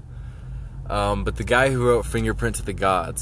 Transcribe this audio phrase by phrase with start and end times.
[1.24, 2.00] بہٕ the guy have
[2.40, 3.16] fingerprint the God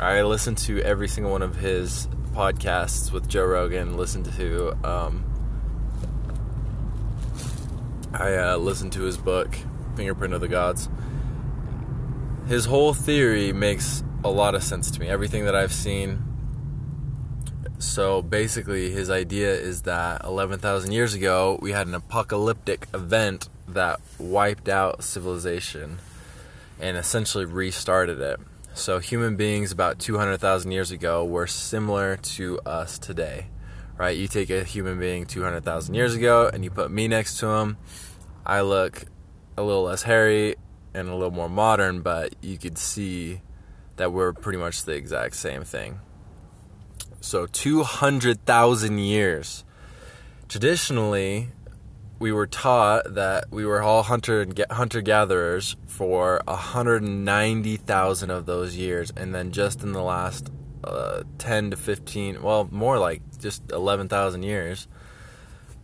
[0.00, 0.50] I listen to
[0.84, 1.86] ایٚورینٛگ one of his
[2.62, 3.88] podcast whether listen
[8.64, 9.52] listen to his book
[10.18, 10.82] fingerprint of the gods
[12.52, 16.10] his whole theory makes a lot sense to me ایتھِ that I have seen
[17.92, 23.44] so basically his idea is that eleven thousand years ago we hunt
[23.76, 23.94] the
[24.32, 25.90] civilization
[26.82, 28.18] an ancient
[28.82, 33.30] so human being behave hundreds go وُ آرملر to us today
[34.72, 37.72] human being two hundred thousand years ago me نیکم
[38.54, 38.92] I look
[40.06, 40.52] here
[40.94, 43.40] and a little more modern, but you could see
[43.96, 46.00] that we're pretty much the exact same thing.
[47.20, 49.64] So 200,000 years.
[50.48, 51.48] Traditionally,
[52.18, 59.52] we were taught that we were all hunter-gatherers for 190,000 of those years, and then
[59.52, 60.50] just in the last
[60.84, 64.88] uh, 10 to 15, well, more like just 11,000 years,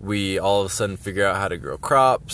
[0.00, 2.30] we all sun figure her craft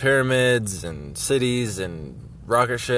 [0.00, 2.90] فِگَرم in series اِنکش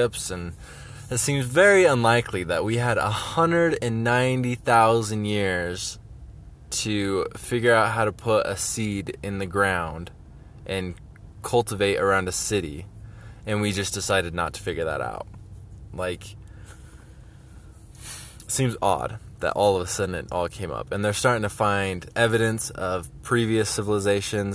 [1.53, 2.43] very make the
[2.81, 2.97] here
[3.37, 5.73] hundred and ninety thousand year
[7.47, 10.09] figure her feed in ground
[10.69, 10.93] and
[11.49, 12.81] کھوتھ we around there
[13.45, 14.99] and we جسٹایٹ had not to فِگردر
[15.97, 16.21] like
[18.53, 19.09] seems are
[19.41, 22.61] the all sun and all him up and start a fine evidence
[23.27, 24.47] previous civilisation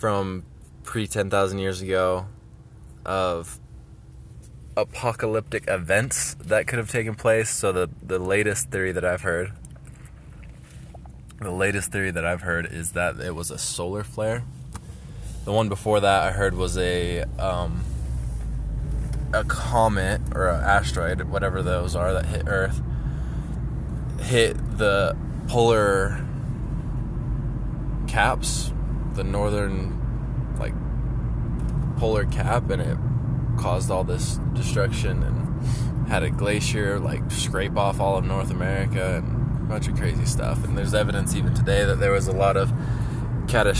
[0.00, 0.24] from
[1.12, 2.18] thirteen thousand years ago
[4.82, 6.10] افاقٹِک and
[6.50, 9.14] that کِرکائیز so that دٔریس تری در
[11.44, 14.36] دٔریس three third is that does a solar flare
[15.46, 17.80] وۄنۍ before there was a harm
[19.96, 22.08] asteroid whatever those are
[22.46, 22.80] earth
[24.30, 24.78] دوَر کھیپ
[29.16, 29.62] دورد
[32.00, 32.80] فولر cap in
[33.62, 35.36] خاص the destruction in
[36.10, 37.20] Harry glacier like
[37.52, 40.36] ٹرٛیپاف North Americans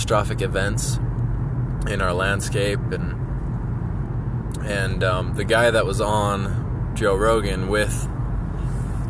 [0.06, 0.98] traffic events
[1.90, 3.04] in O landscape in
[4.76, 5.04] and
[5.36, 6.40] the guy دزان
[6.98, 8.06] two آو ور in with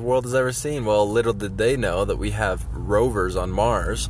[2.21, 2.55] we have
[2.89, 4.01] rovers on Mars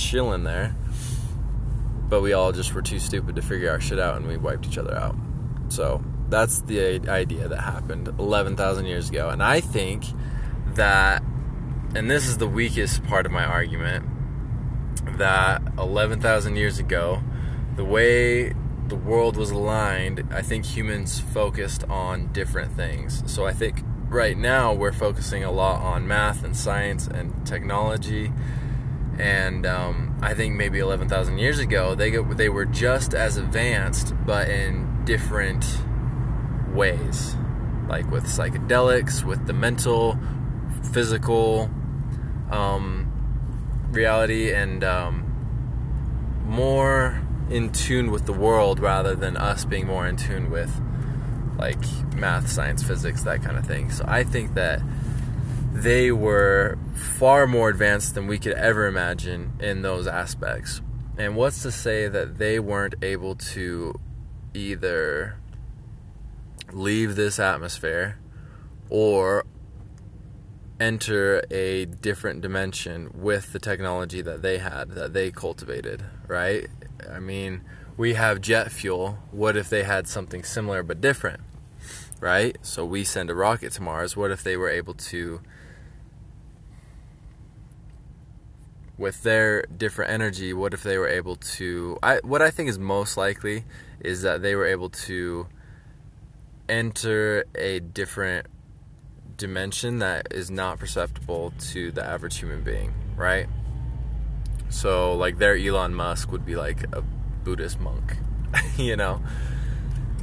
[0.00, 0.62] چِلونر
[6.30, 6.70] that the
[7.14, 10.00] idea depend eleven thousand years ago I think
[11.94, 14.04] this is the weakest fought my argument
[15.18, 17.10] eleven thousand years ago
[17.80, 18.52] the way
[18.92, 23.76] the world was lined I think humans focused on different things so I think
[24.20, 28.24] right now we're focusing a lot on math and science and technology
[29.24, 29.64] and
[30.26, 35.62] I think maybe eleven thousand years ago the گیو دُڈ just as اینسٹ been different
[36.76, 37.18] ways
[37.88, 39.96] like with سایک deluxe with the مینسو
[40.92, 41.42] فِزِکو
[43.94, 44.84] peri and
[46.54, 46.86] more
[47.50, 50.70] in tune with the world rather than us being more in tune with
[51.58, 51.78] like
[52.14, 53.90] math, science, physics, that kind of thing.
[53.90, 54.80] So I think that
[55.74, 60.80] they were far more advanced than we could ever imagine in those aspects.
[61.18, 63.94] And what's to say that they weren't able to
[64.54, 65.36] either
[66.72, 68.18] leave this atmosphere
[68.88, 69.44] or
[70.78, 76.68] enter a different dimension with the technology that they had, that they cultivated, right?
[77.08, 77.62] I mean,
[77.96, 79.18] we have jet fuel.
[79.30, 81.40] What if they had something similar but different,
[82.20, 82.56] right?
[82.62, 84.16] So we send a rocket to Mars.
[84.16, 85.40] What if they were able to,
[88.98, 93.16] with their different energy, what if they were able to, what I think is most
[93.16, 93.64] likely
[94.00, 95.46] is that they were able to
[96.68, 98.46] enter a different
[99.36, 103.48] dimension that is not perceptible to the average human being, right?
[104.70, 107.02] So like their Elon Musk would be like a
[107.44, 108.16] Buddhist monk,
[108.78, 109.20] you know?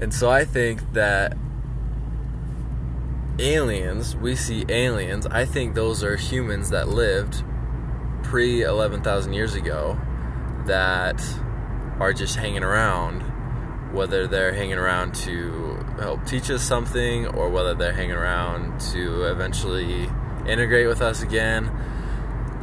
[0.01, 1.37] And so I think that
[3.39, 7.43] aliens, we see aliens, I think those are humans that lived
[8.23, 9.99] pre-11,000 years ago
[10.65, 11.21] that
[11.99, 13.21] are just hanging around,
[13.93, 19.23] whether they're hanging around to help teach us something or whether they're hanging around to
[19.23, 20.07] eventually
[20.45, 21.83] integrate with us again.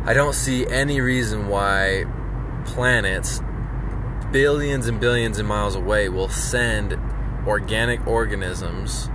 [0.07, 2.05] I don't see any reason why
[2.67, 3.41] planets
[4.33, 6.93] billions and billions of miles away will send
[7.47, 9.09] organic organisms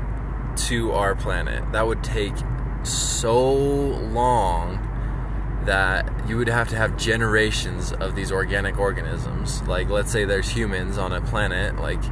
[0.67, 1.63] to our planet.
[1.73, 2.33] That would take
[2.81, 4.83] so long
[5.65, 9.61] that you would have to have generations of these organic organisms.
[9.67, 12.03] Like, let's say there's humans on a planet, like,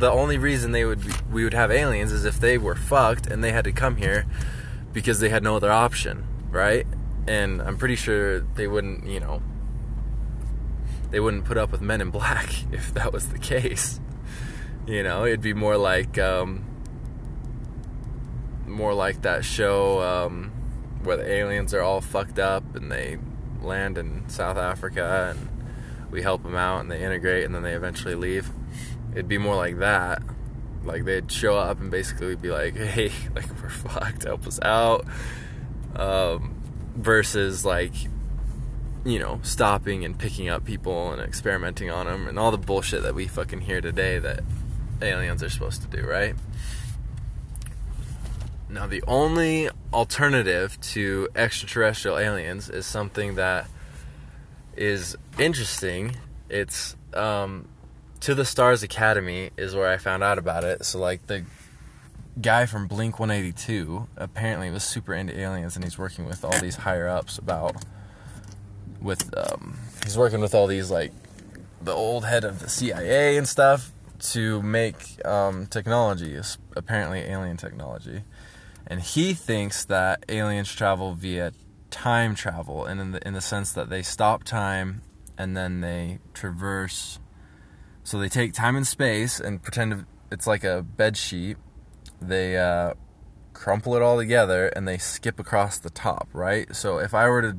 [0.00, 0.72] daily reason
[4.96, 6.18] because the who other option
[6.54, 6.86] right
[7.28, 9.38] and I am pretty sure then you
[11.28, 13.82] done foot an um black that was the case
[14.86, 16.18] you it be more like
[18.78, 19.74] more like the show
[21.04, 23.14] fin a
[23.68, 25.38] land in South African
[26.12, 28.14] we help ma'am a guy enter
[29.16, 30.32] it be more like that
[30.86, 32.36] like toxic
[37.64, 38.04] like
[39.06, 41.90] you know stopping in picking people experiment then
[49.92, 50.86] operative
[51.34, 51.64] as
[52.02, 53.64] to ends is something that
[54.84, 55.00] is
[55.38, 56.06] interesting
[56.50, 56.70] it
[58.24, 59.28] ژٕ the star چھِ کھیٚرم
[59.62, 60.32] is وَر fan آ
[60.90, 61.32] سُہ like the
[62.46, 63.34] guy from blink one
[64.34, 67.58] fan we with super in airlines and is working with others hi but
[69.06, 69.24] with
[70.18, 71.12] working with old like
[71.86, 72.44] dull head
[72.80, 72.86] the
[73.70, 74.26] of
[74.72, 74.98] make
[75.72, 76.48] technology is
[77.40, 78.16] alien technology
[78.88, 81.52] and he things there aliens travel wait
[82.02, 84.88] time travel in in the sense that of time
[85.42, 85.98] and the
[86.34, 87.18] they verse
[88.06, 91.56] So they take time and space and pretend it's like a bed sheet.
[92.22, 92.94] They uh,
[93.52, 96.72] crumple it all together and they skip across the top, right?
[96.76, 97.56] So if I were to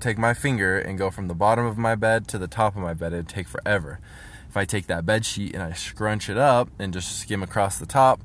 [0.00, 2.82] take my finger and go from the bottom of my bed to the top of
[2.82, 4.00] my bed, it'd take forever.
[4.48, 7.76] If I take that bed sheet and I scrunch it up and just skim across
[7.76, 8.22] the top,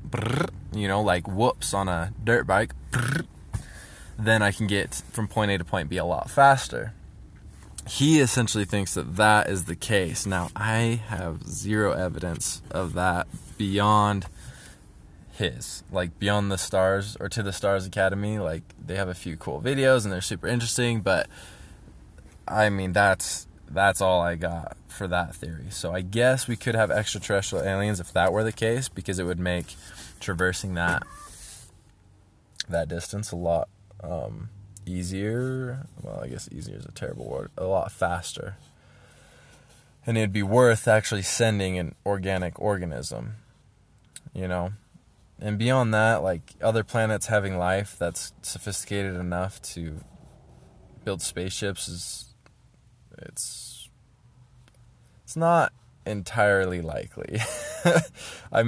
[0.72, 2.72] you know, like whoops on a dirt bike,
[4.18, 6.88] then I can get from point A to point B a lot faster.
[7.90, 10.24] He essentially thinks that that is the case.
[10.24, 13.26] Now, I have zero evidence of that
[13.58, 14.26] beyond
[15.32, 15.82] his.
[15.90, 19.60] Like, Beyond the Stars, or To the Stars Academy, like, they have a few cool
[19.60, 21.28] videos, and they're super interesting, but,
[22.46, 23.46] I mean, that's
[24.00, 25.70] all I got for that theory.
[25.70, 29.24] So I guess we could have extraterrestrial aliens if that were the case, because it
[29.24, 29.74] would make
[30.20, 31.08] traversing that
[32.88, 33.68] distance a lot
[34.00, 34.48] um,
[34.90, 35.74] faster
[40.06, 43.24] actually sending in organic organism
[44.34, 44.64] you know
[45.42, 48.16] and beyond the like other planet having life that
[48.50, 49.92] suffice enough to
[51.04, 51.88] build space it's
[53.22, 53.40] it
[55.40, 55.54] nah
[56.10, 57.36] entirely like لی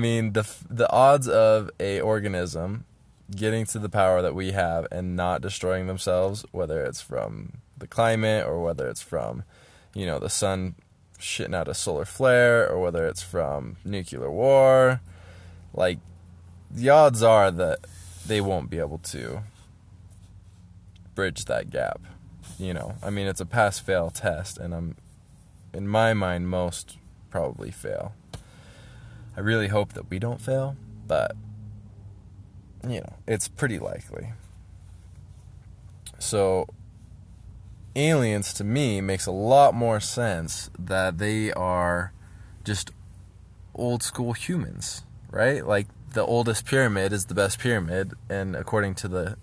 [0.01, 0.39] mean the
[0.79, 2.73] the as of a organism
[3.41, 3.83] getting to
[4.25, 7.35] the we have an not destroying themselves whether is from
[7.81, 9.37] climate or whether is from
[9.97, 15.99] you know دَناٹ solar flare or whether is from nuclear
[16.87, 17.51] yeah war
[18.29, 19.27] the womb be a but you
[21.15, 21.29] per
[21.75, 22.01] gap
[22.61, 24.93] you know an it is feel this an um
[25.75, 26.87] in my mind most
[27.33, 28.03] probably feel
[29.37, 30.69] I really hope the doubt feel
[31.11, 31.13] the
[32.89, 34.33] you know, it's pretty likely.
[36.19, 36.67] So
[37.97, 42.13] aliens, to me, makes a lot more sense that they are
[42.65, 42.91] just
[43.75, 45.67] old school humans, right?
[45.67, 49.37] Like, the oldest pyramid is the best pyramid, and according to the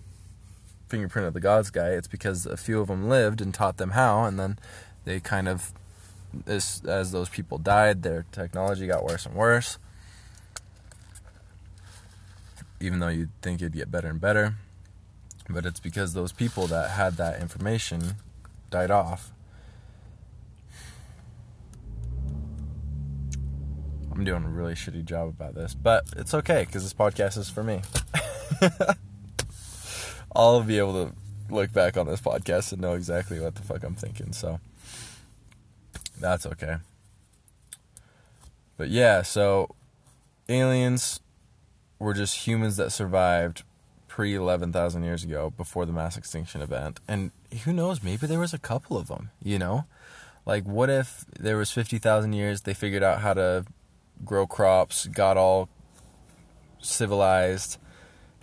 [0.87, 3.91] Fingerprint of the Gods guy, it's because a few of them lived and taught them
[3.91, 4.59] how, and then
[5.03, 5.71] they kind of,
[6.45, 9.77] as those people died, their technology got worse and worse,
[12.81, 14.45] even you think you'd get better and better
[15.53, 17.99] but it's because those people I had the information
[18.71, 19.21] tire of
[24.17, 24.93] it's
[31.51, 32.05] look the
[32.47, 34.23] podcast
[39.03, 40.85] سویٚن
[42.01, 43.59] what just human survived
[44.15, 48.35] three eleven thousand years ago before the mass extinction event and who knows maybe the
[48.41, 49.75] was a couple of um you know
[50.47, 51.07] like what if
[51.43, 53.37] there was fifty thousand years they figure here
[54.31, 55.67] grow crops گاراک
[56.93, 57.63] civilize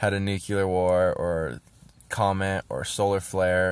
[0.03, 1.41] here a nuclear war or
[2.13, 3.65] خامے or solar flare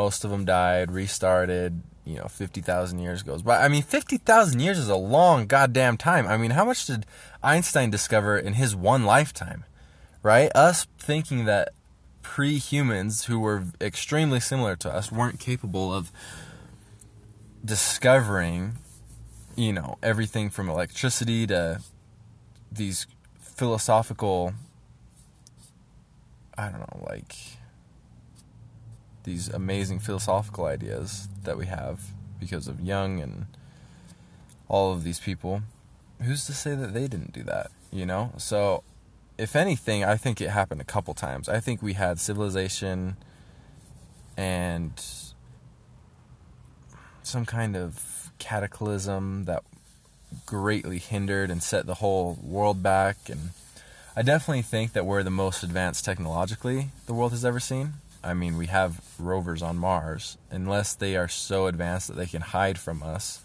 [0.00, 4.90] most of them died restarted fifty thousand years goes I mean fifty thousand year is
[4.90, 6.68] a long damn time I mean him
[7.48, 9.00] I discover in his one
[9.38, 9.60] lifetime
[10.24, 11.54] right us thinking the
[12.34, 15.08] free humans who are extremely similar to us
[17.62, 18.70] discovering
[19.62, 19.88] into
[20.32, 21.40] everything from like tragedy
[22.76, 23.06] this
[23.56, 24.34] philosophical
[26.62, 26.70] I
[27.10, 27.30] like
[29.24, 32.00] these amazing philosophical ideas that we have
[32.40, 33.46] because of Jung and
[34.68, 35.62] all of these people.
[36.22, 38.32] Who's to say that they didn't do that, you know?
[38.36, 38.82] So,
[39.38, 41.48] if anything, I think it happened a couple times.
[41.48, 43.16] I think we had civilization
[44.36, 44.92] and
[47.22, 49.62] some kind of cataclysm that
[50.46, 53.16] greatly hindered and set the whole world back.
[53.28, 53.50] And
[54.16, 57.92] I definitely think that we're the most advanced technologically the world has ever seen.
[58.24, 62.42] I mean, we have rovers on Mars, unless they are so advanced that they can
[62.42, 63.40] hide from us.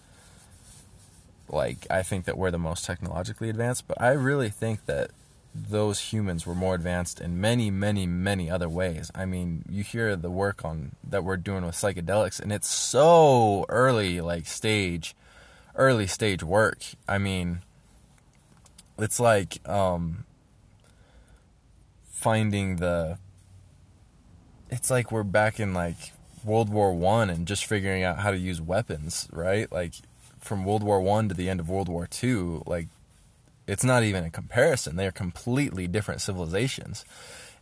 [1.50, 5.12] Like, I think that we're the most technologically advanced, but I really think that
[5.56, 9.10] those humans were more advanced in many, many, many other ways.
[9.16, 13.66] I mean, you hear the work on that we're doing with psychedelics, and it's so
[13.70, 14.46] early, like,
[15.76, 16.80] early stage work.
[17.08, 17.60] I mean,
[19.00, 20.26] it's like um,
[22.12, 23.16] finding the
[24.70, 25.96] it's like we're back in like
[26.44, 29.72] World War I and just figuring out how to use weapons, right?
[29.72, 29.94] Like
[30.40, 32.88] from World War I to the end of World War II, like
[33.66, 34.96] it's not even a comparison.
[34.96, 37.06] They are completely different civilizations.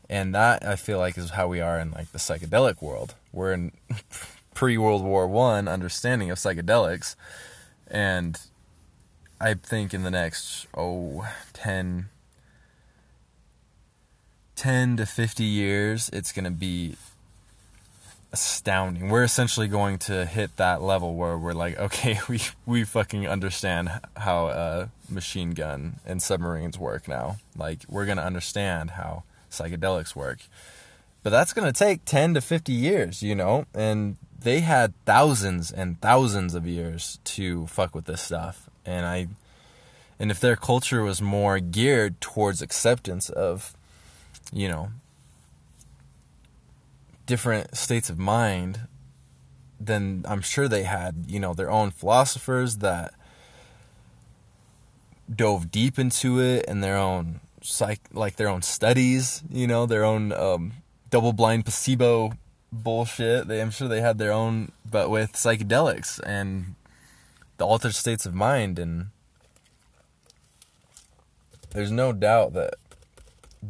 [0.07, 3.15] And that, I feel like, is how we are in like the psychedelic world.
[3.31, 3.71] We're in
[4.53, 7.15] pre-World War I understanding of psychedelics.
[7.89, 8.39] And
[9.41, 10.67] I think in the next
[11.53, 12.03] 10
[14.55, 16.95] 10 to 50 years, it's going to be
[18.31, 19.09] astounding.
[19.09, 22.19] We're essentially going to hit that level where we're like, okay,
[22.65, 27.37] we fucking understand how machine gun and submarines work now.
[27.55, 30.39] Like, we're going to understand how psychedelics work.
[31.23, 33.65] But that's going to take 10 to 50 years, you know?
[33.73, 38.69] And they had thousands and thousands of years to fuck with this stuff.
[38.85, 43.73] And if their culture was more geared towards acceptance of
[44.53, 44.85] you know
[47.27, 48.77] different state of mind
[49.87, 50.87] then I am sure that
[51.31, 52.63] you know then philosopher
[55.37, 56.25] do deep and sure
[56.67, 57.25] and around
[58.19, 60.29] like drown studies you know drown
[61.11, 61.95] do blind per
[62.83, 63.03] bow
[63.49, 64.65] them sure the how
[65.13, 65.37] with
[65.71, 66.63] psychedelics and
[67.59, 68.79] the other states of mind
[71.75, 72.55] and no the the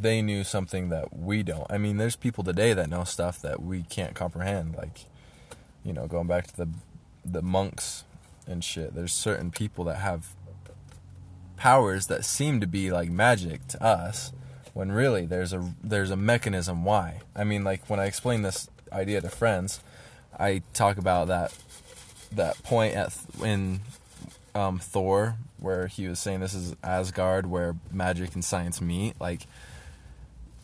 [0.01, 1.65] they knew something that we don't.
[1.69, 4.75] I mean, there's people today that know stuff that we can't comprehend.
[4.75, 5.05] Like,
[5.83, 6.67] you know, going back to
[7.23, 8.03] the monks
[8.47, 10.29] and shit, there's certain people that have
[11.57, 14.33] powers that seem to be like magic to us,
[14.73, 17.21] when really there's a mechanism why.
[17.35, 19.79] I mean, like, when I explain this idea to friends,
[20.37, 22.95] I talk about that point
[23.41, 23.79] in
[24.53, 29.19] um, Thor, where he was saying this is Asgard, where magic and science meet.
[29.19, 29.47] Like,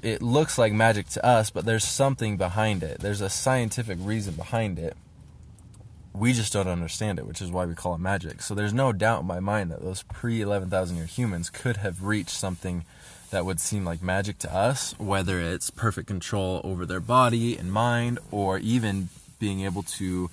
[0.02, 3.00] it looks like magic to us, but there's something behind it.
[3.00, 4.96] There's a scientific reason behind it.
[6.14, 8.42] We just don't understand it, which is why we call it magic.
[8.42, 12.84] So there's no doubt in my mind that those pre-11,000-year humans could have reached something
[13.30, 17.72] that would seem like magic to us, whether it's perfect control over their body and
[17.72, 19.08] mind, or even
[19.40, 20.30] being able to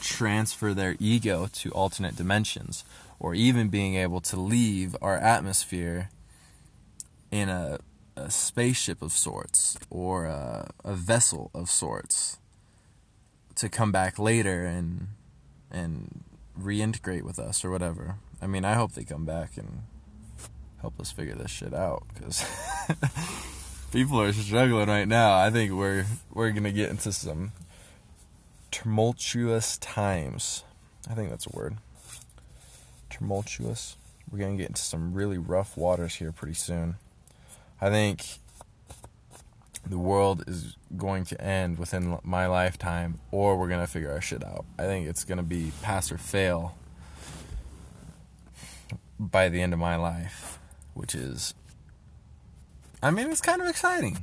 [0.00, 2.84] transfer their ego to alternate dimensions,
[3.18, 6.10] or even being able to leave our atmosphere
[7.32, 7.76] in a
[8.76, 9.56] spaceship of sort
[9.98, 10.24] or
[11.08, 12.36] vessel of source
[13.72, 15.94] کَم بے لین N
[16.66, 18.08] رِینٛٹ کیٛازِ وَٹ ever
[18.42, 19.78] as he hope them be in
[20.84, 21.02] hopeful
[26.36, 27.26] working gotcha
[33.20, 33.72] motive
[34.32, 34.60] working
[35.18, 36.06] really rough water
[37.80, 38.20] I think
[39.90, 40.58] the world is
[41.02, 42.46] going to end which in my
[42.84, 44.58] lifetime or وغیرہ figures shadow
[45.08, 46.58] it's can be face to feel
[49.32, 50.36] by the end of my life
[50.96, 51.54] which is
[53.00, 54.14] exciting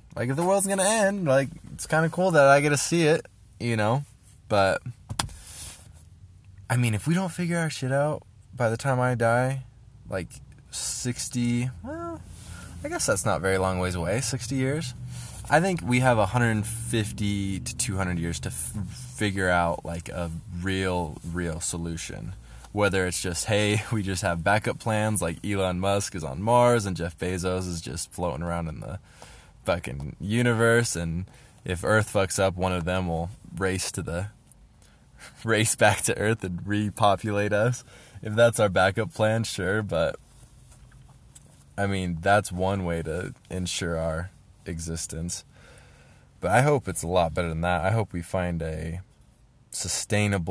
[6.68, 6.98] I mean
[7.36, 8.18] figures shadow
[10.78, 11.48] sixty
[12.88, 14.88] very long ways way sixty years
[15.50, 17.34] I think we have a hundred and fifty
[17.86, 18.50] two hundred years to
[19.17, 20.98] figure out like a real
[21.38, 22.26] real solution
[22.76, 26.15] whether's just Hai was have back up plan like even Musk
[30.21, 30.98] universes
[31.71, 33.08] if earth wakes up one them
[33.58, 35.76] brace to this
[38.26, 39.43] earth ark up plan
[41.78, 43.02] I mean that one way
[43.52, 44.20] ensure our
[44.70, 45.44] existence
[46.42, 47.04] بہٕ I hope it
[47.98, 48.64] loop we find
[50.34, 50.50] sustainable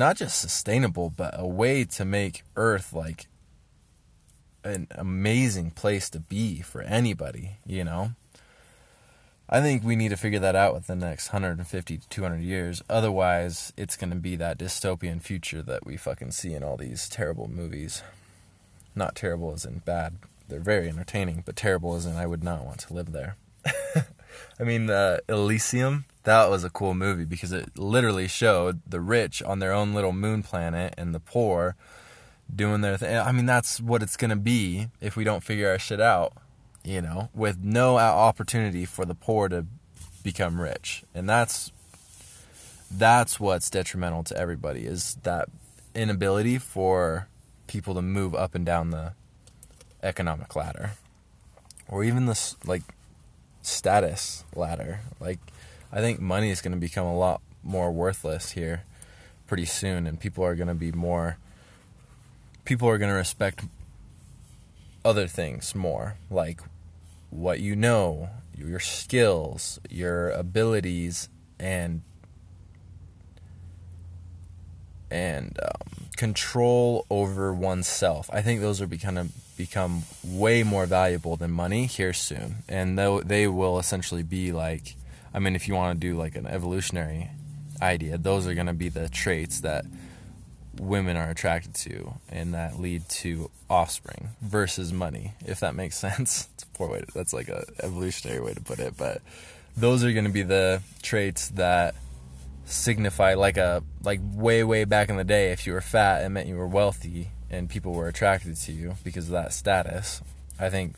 [0.00, 0.22] not
[0.84, 0.98] sustainable
[1.60, 2.34] way it's make
[2.66, 3.18] earth like
[5.00, 6.18] amazing place to
[6.70, 6.82] for
[7.20, 8.04] anybody یہِ now
[9.52, 12.82] I think we need figure next hundred and fifty years
[13.18, 15.62] otherwise it's can be that dystopian future
[17.56, 18.02] movies
[18.98, 23.14] ناٹوٕز in bet varies in would not want لیٖل
[24.84, 31.18] that was a کو میو بیٚز a لچ an done لِرو man play on the
[31.32, 31.70] for
[32.52, 34.32] I mean that what it's can
[35.04, 36.32] if we don't figure shit out
[36.88, 39.48] you with no opportunity for the for
[40.24, 41.54] bum rich and that's
[43.00, 45.48] that's what's them out everybody is that
[46.00, 47.18] in already for
[47.66, 49.12] people to move up and down the
[50.02, 50.92] economic ladder,
[51.88, 52.34] or even the
[53.62, 55.00] status ladder.
[55.20, 58.84] I think money is going to become a lot more worthless here
[59.46, 60.94] pretty soon, and people are going
[62.66, 63.64] to respect
[65.04, 66.60] other things more, like
[67.30, 72.02] what you know, your skills, your abilities, and
[75.14, 75.60] and
[76.18, 77.38] control over
[77.82, 79.22] oneself I think those you been a
[79.74, 79.98] bum
[80.40, 84.84] way more the put money here seen and they will essentially be like
[85.32, 87.22] I mean if you want the like an evolutionary
[87.86, 88.68] idea those you can
[89.38, 89.84] us that
[90.80, 93.46] women are after you and needs you
[93.92, 96.46] offspring worse is money if it make sense
[96.78, 98.44] provider
[99.82, 101.94] those you can be there's the
[102.66, 107.18] signify like a like way way back in the if you're fame you're wealthy
[107.50, 108.44] and people would attract
[108.82, 110.08] you because the status
[110.62, 110.90] I think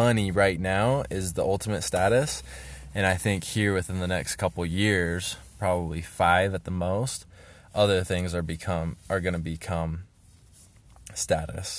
[0.00, 2.32] money right now is the wealth may status
[2.94, 5.26] and I think here with in the next couple years
[5.58, 7.18] probably five eight the most
[7.80, 9.90] other things are become are again become
[11.20, 11.72] status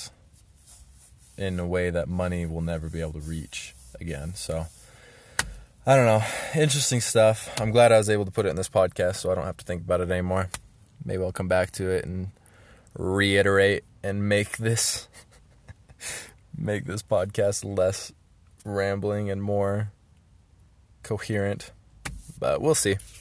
[1.44, 3.54] in way the money will never be able reach
[4.00, 4.58] again سۄ
[5.88, 10.42] اہن interesting staff ام گا رازے بدل پوٗرٕ this podcast after thing birthday more
[11.06, 12.24] be welcome back to in
[13.18, 13.72] really
[14.04, 14.84] and make this
[16.68, 17.02] make this
[17.36, 17.96] podcast less
[18.78, 19.70] ramble and more
[21.46, 21.60] coherent
[22.40, 23.15] بے